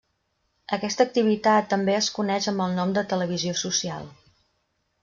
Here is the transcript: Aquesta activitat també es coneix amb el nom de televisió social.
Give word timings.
Aquesta 0.77 1.05
activitat 1.09 1.69
també 1.75 1.95
es 1.99 2.09
coneix 2.17 2.51
amb 2.53 2.67
el 2.67 2.75
nom 2.81 2.97
de 2.99 3.07
televisió 3.13 3.57
social. 3.67 4.11